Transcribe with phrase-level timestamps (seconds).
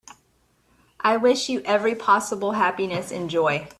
[0.99, 3.67] I wish you every possible happiness and joy.